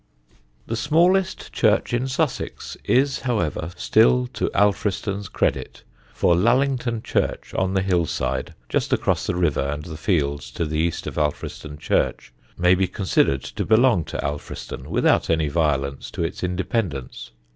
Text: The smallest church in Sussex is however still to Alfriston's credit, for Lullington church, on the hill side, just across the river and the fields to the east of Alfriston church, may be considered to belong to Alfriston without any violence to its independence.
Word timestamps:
The 0.65 0.75
smallest 0.75 1.53
church 1.53 1.93
in 1.93 2.07
Sussex 2.07 2.75
is 2.85 3.19
however 3.19 3.69
still 3.77 4.25
to 4.33 4.49
Alfriston's 4.51 5.29
credit, 5.29 5.83
for 6.11 6.33
Lullington 6.33 7.03
church, 7.03 7.53
on 7.53 7.75
the 7.75 7.83
hill 7.83 8.07
side, 8.07 8.55
just 8.67 8.91
across 8.91 9.27
the 9.27 9.35
river 9.35 9.61
and 9.61 9.83
the 9.83 9.97
fields 9.97 10.49
to 10.53 10.65
the 10.65 10.79
east 10.79 11.05
of 11.05 11.19
Alfriston 11.19 11.77
church, 11.77 12.33
may 12.57 12.73
be 12.73 12.87
considered 12.87 13.43
to 13.43 13.63
belong 13.63 14.03
to 14.05 14.17
Alfriston 14.25 14.89
without 14.89 15.29
any 15.29 15.49
violence 15.49 16.09
to 16.09 16.23
its 16.23 16.43
independence. 16.43 17.29